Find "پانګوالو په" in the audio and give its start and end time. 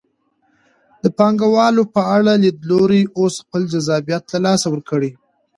1.17-2.01